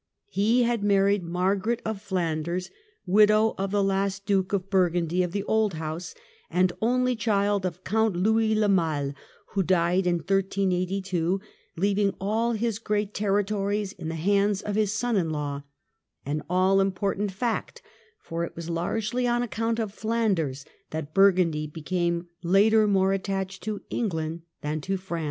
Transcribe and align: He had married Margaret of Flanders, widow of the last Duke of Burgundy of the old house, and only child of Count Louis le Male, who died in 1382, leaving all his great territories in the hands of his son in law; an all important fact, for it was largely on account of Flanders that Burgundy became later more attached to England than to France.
He 0.31 0.63
had 0.63 0.81
married 0.83 1.21
Margaret 1.21 1.79
of 1.85 2.01
Flanders, 2.01 2.71
widow 3.05 3.53
of 3.59 3.69
the 3.69 3.83
last 3.83 4.25
Duke 4.25 4.51
of 4.51 4.67
Burgundy 4.71 5.21
of 5.21 5.31
the 5.31 5.43
old 5.43 5.75
house, 5.75 6.15
and 6.49 6.73
only 6.81 7.15
child 7.15 7.67
of 7.67 7.83
Count 7.83 8.15
Louis 8.15 8.55
le 8.55 8.67
Male, 8.67 9.13
who 9.49 9.61
died 9.61 10.07
in 10.07 10.15
1382, 10.15 11.39
leaving 11.75 12.15
all 12.19 12.53
his 12.53 12.79
great 12.79 13.13
territories 13.13 13.91
in 13.91 14.09
the 14.09 14.15
hands 14.15 14.63
of 14.63 14.73
his 14.73 14.91
son 14.91 15.15
in 15.17 15.29
law; 15.29 15.61
an 16.25 16.41
all 16.49 16.81
important 16.81 17.31
fact, 17.31 17.83
for 18.19 18.43
it 18.43 18.55
was 18.55 18.71
largely 18.71 19.27
on 19.27 19.43
account 19.43 19.77
of 19.77 19.93
Flanders 19.93 20.65
that 20.89 21.13
Burgundy 21.13 21.67
became 21.67 22.27
later 22.41 22.87
more 22.87 23.13
attached 23.13 23.61
to 23.65 23.81
England 23.91 24.41
than 24.63 24.81
to 24.81 24.97
France. 24.97 25.19